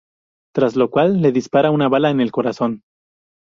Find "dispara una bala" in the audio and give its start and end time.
1.31-2.09